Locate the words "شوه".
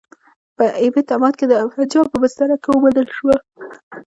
3.17-3.35